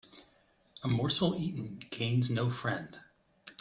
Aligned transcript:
A 0.83 0.87
morsel 0.87 1.35
eaten 1.35 1.77
gains 1.91 2.29
no 2.31 2.49
friend. 2.49 2.99